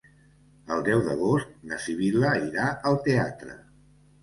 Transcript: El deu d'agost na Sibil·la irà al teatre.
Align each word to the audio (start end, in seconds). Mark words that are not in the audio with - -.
El 0.75 0.79
deu 0.87 1.03
d'agost 1.07 1.51
na 1.73 1.79
Sibil·la 1.85 2.33
irà 2.49 2.73
al 2.93 3.01
teatre. 3.11 3.57